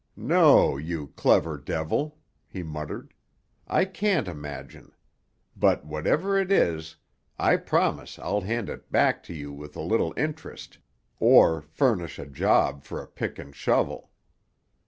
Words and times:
"No, 0.15 0.77
you 0.77 1.09
clever 1.15 1.59
devil!" 1.59 2.17
he 2.47 2.63
muttered. 2.63 3.13
"I 3.67 3.85
can't 3.85 4.27
imagine. 4.27 4.93
But 5.55 5.85
whatever 5.85 6.39
it 6.39 6.51
is, 6.51 6.95
I 7.37 7.57
promise 7.57 8.17
I'll 8.17 8.41
hand 8.41 8.67
it 8.67 8.91
back 8.91 9.21
to 9.25 9.33
you 9.35 9.53
with 9.53 9.75
a 9.75 9.81
little 9.83 10.15
interest, 10.17 10.79
or 11.19 11.61
furnish 11.61 12.17
a 12.17 12.25
job 12.25 12.83
for 12.83 12.99
a 12.99 13.05
pick 13.05 13.37
and 13.37 13.55
shovel." 13.55 14.09